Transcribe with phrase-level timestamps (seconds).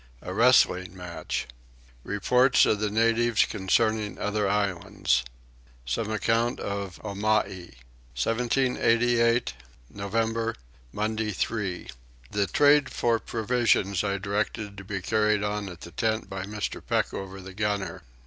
[0.23, 1.45] A Wrestling Match.
[2.03, 5.23] Reports of the Natives concerning other Islands.
[5.85, 7.75] Some Account of Omai.
[8.17, 9.53] 1788.
[9.91, 10.55] November.
[10.91, 11.87] Monday 3.
[12.31, 16.81] The trade for provisions I directed to be carried on at the tent by Mr.
[16.83, 18.01] Peckover the gunner.